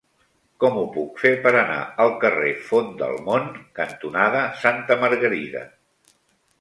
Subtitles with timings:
[0.61, 3.51] Com ho puc fer per anar al carrer Font del Mont
[3.81, 5.63] cantonada Santa Margarida?